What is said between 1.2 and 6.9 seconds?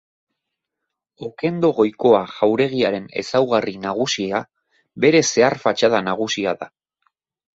Okendo Goikoa jauregiaren ezaugarri nagusia bere zehar-fatxada nagusia da.